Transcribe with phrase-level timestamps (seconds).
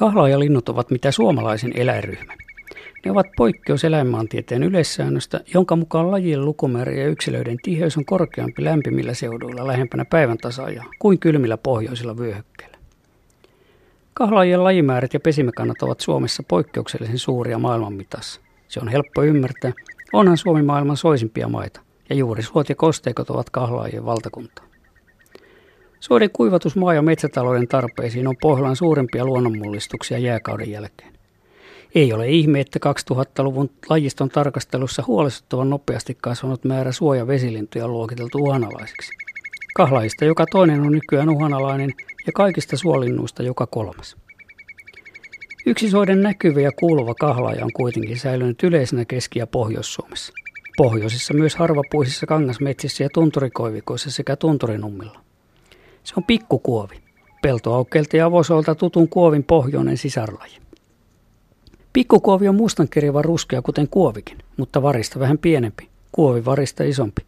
[0.00, 2.34] Kahlaajalinnut ovat mitä suomalaisen eläinryhmä.
[3.04, 9.14] Ne ovat poikkeus eläinmaantieteen yleissäännöstä, jonka mukaan lajien lukumäärä ja yksilöiden tiheys on korkeampi lämpimillä
[9.14, 12.78] seuduilla lähempänä päivän tasaajaa kuin kylmillä pohjoisilla vyöhykkeillä.
[14.14, 18.40] Kahlaajien lajimäärät ja pesimekannat ovat Suomessa poikkeuksellisen suuria maailman mitassa.
[18.68, 19.72] Se on helppo ymmärtää,
[20.12, 21.80] onhan Suomi maailman soisimpia maita,
[22.10, 24.69] ja juuri suot ja kosteikot ovat kahlaajien valtakuntaa.
[26.10, 31.12] Soiden kuivatus maa- ja metsätalouden tarpeisiin on Pohjolan suurimpia luonnonmullistuksia jääkauden jälkeen.
[31.94, 32.78] Ei ole ihme, että
[33.12, 39.12] 2000-luvun lajiston tarkastelussa huolestuttavan nopeasti kasvanut määrä suoja vesilintuja on luokiteltu uhanalaisiksi.
[39.74, 41.90] Kahlaista joka toinen on nykyään uhanalainen
[42.26, 44.16] ja kaikista suolinnuista joka kolmas.
[45.66, 50.32] Yksi soiden näkyvä ja kuuluva kahlaaja on kuitenkin säilynyt yleisenä Keski- ja Pohjois-Suomessa.
[50.76, 55.29] Pohjoisissa myös harvapuisissa kangasmetsissä ja tunturikoivikoissa sekä tunturinummilla.
[56.10, 57.00] Se on pikkukuovi,
[57.42, 60.58] peltoaukkeelta ja avosolta tutun kuovin pohjoinen sisarlaji.
[61.92, 67.22] Pikkukuovi on mustankirjava ruskea kuten kuovikin, mutta varista vähän pienempi, kuovi varista isompi.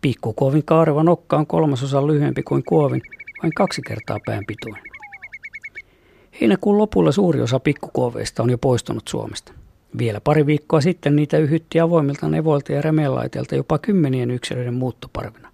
[0.00, 3.02] Pikkukuovin kaareva nokka on kolmasosa lyhyempi kuin kuovin,
[3.42, 4.82] vain kaksi kertaa pään pituinen.
[6.40, 9.52] Heinäkuun lopulla suuri osa pikkukuoveista on jo poistunut Suomesta.
[9.98, 15.48] Vielä pari viikkoa sitten niitä yhytti avoimilta nevoilta ja remelaiteilta jopa kymmenien yksilöiden muuttoparvina,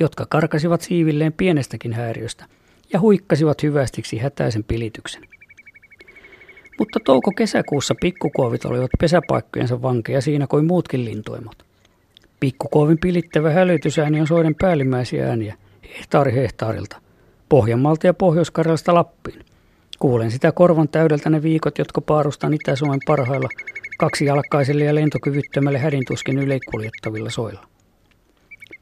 [0.00, 2.44] jotka karkasivat siivilleen pienestäkin häiriöstä
[2.92, 5.22] ja huikkasivat hyvästiksi hätäisen pilityksen.
[6.78, 11.64] Mutta touko-kesäkuussa pikkukuovit olivat pesäpaikkojensa vankeja siinä kuin muutkin lintuimot.
[12.40, 15.54] Pikkukuovin pilittävä hälytysääni on soiden päällimmäisiä ääniä,
[15.98, 16.96] hehtaari hehtaarilta,
[17.48, 18.52] Pohjanmaalta ja pohjois
[18.86, 19.44] Lappiin.
[19.98, 23.48] Kuulen sitä korvan täydeltä ne viikot, jotka paarustan Itä-Suomen parhailla
[23.98, 27.73] kaksijalkaiselle ja lentokyvyttömälle hädintuskin yleikuljettavilla soilla.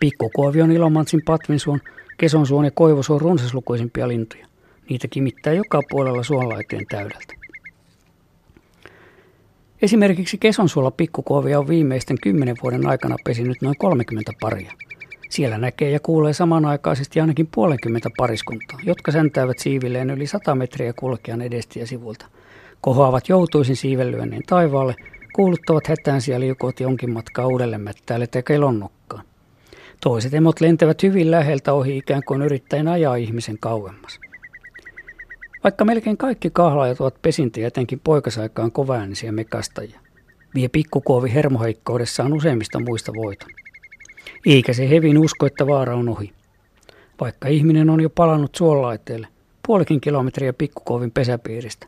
[0.02, 1.80] Pikkukuovi on Ilomantsin patvinsuon,
[2.18, 4.46] kesonsuon ja koivosuon runsaslukuisimpia lintuja.
[4.88, 7.34] Niitä kimittää joka puolella suonlaiteen täydeltä.
[9.82, 14.72] Esimerkiksi Kesonsuolla pikkukuovia on viimeisten kymmenen vuoden aikana pesinyt noin 30 paria.
[15.28, 21.42] Siellä näkee ja kuulee samanaikaisesti ainakin puolenkymmentä pariskuntaa, jotka säntäävät siivilleen yli 100 metriä kulkean
[21.42, 22.26] edestä ja sivulta.
[22.80, 24.94] Kohoavat joutuisin siivellyönneen taivaalle,
[25.32, 29.01] kuuluttavat hätäänsiä liukot jonkin matkaa uudelle mättäälle tai kelonnokkaan.
[30.02, 34.20] Toiset emot lentävät hyvin läheltä ohi ikään kuin yrittäen ajaa ihmisen kauemmas.
[35.64, 40.00] Vaikka melkein kaikki kahlaajat ovat pesintä etenkin poikasaikaan kovaäänisiä mekastajia,
[40.54, 43.48] vie pikkukuovi hermoheikkoudessaan useimmista muista voiton.
[44.46, 46.32] Eikä se hevin usko, että vaara on ohi.
[47.20, 49.28] Vaikka ihminen on jo palannut suolaitteelle,
[49.66, 51.86] puolikin kilometriä pikkukuovin pesäpiiristä,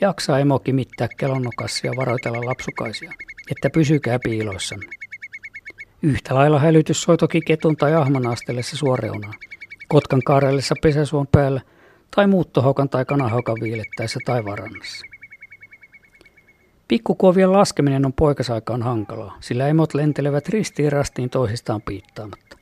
[0.00, 3.12] jaksaa emo kimittää kelonnokassa ja varoitella lapsukaisia,
[3.50, 5.05] että pysykää piiloissanne.
[6.06, 9.34] Yhtä lailla hälytys soi toki ketun tai ahman astellessa suoreunaan,
[9.88, 11.60] kotkan kaarellessa pesäsuon päällä–
[12.16, 15.06] tai muuttohaukan tai kanahaukan viilettäessä taivaanrannassa.
[16.88, 22.58] Pikkukuovien laskeminen on poikasaikaan hankalaa, sillä emot lentelevät ristiin rastiin toisistaan piittaamatta.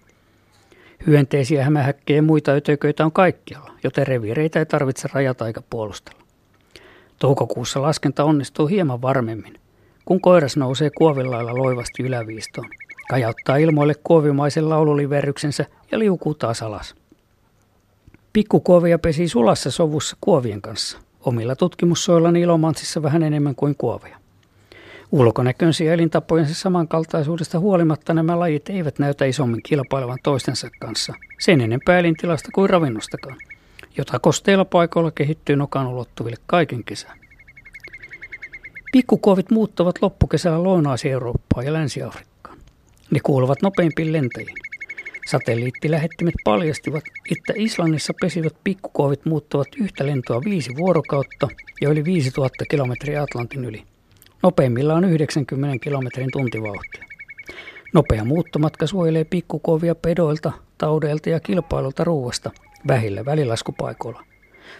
[1.06, 6.22] Hyönteisiä, hämähäkkejä ja muita ötököitä on kaikkialla, joten reviireitä ei tarvitse rajata eikä puolustella.
[7.18, 9.54] Toukokuussa laskenta onnistuu hieman varmemmin,
[10.04, 12.68] kun koiras nousee kuovillailla loivasti yläviistoon,
[13.08, 16.94] kajauttaa ilmoille kuovimaisen laululiverryksensä ja liukuu taas alas.
[18.32, 20.98] Pikkukuovia pesi sulassa sovussa kuovien kanssa.
[21.20, 24.18] Omilla tutkimussoillani Ilomantsissa vähän enemmän kuin kuovia.
[25.12, 31.98] Ulkonäkönsä ja elintapojensa samankaltaisuudesta huolimatta nämä lajit eivät näytä isommin kilpailevan toistensa kanssa, sen enempää
[31.98, 33.36] elintilasta kuin ravinnostakaan,
[33.98, 37.18] jota kosteilla paikoilla kehittyy nokan ulottuville kaiken kesän.
[38.92, 42.33] Pikkukuovit muuttavat loppukesällä Lounaasi-Eurooppaan ja Länsi-Afrikkaan.
[43.10, 44.56] Ne kuuluvat nopeimpiin lentäjiin.
[45.26, 51.48] Satelliittilähettimet paljastivat, että Islannissa pesivät pikkukoovit muuttuvat yhtä lentoa viisi vuorokautta
[51.80, 53.84] ja yli 5000 kilometriä Atlantin yli.
[54.42, 57.04] Nopeimmilla on 90 kilometrin tuntivauhtia.
[57.94, 62.50] Nopea muuttomatka suojelee pikkukoovia pedoilta, taudeilta ja kilpailulta ruuasta
[62.88, 64.24] vähillä välilaskupaikoilla.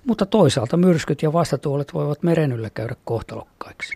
[0.04, 3.94] Mutta toisaalta myrskyt ja vastatuolet voivat meren yllä käydä kohtalokkaiksi.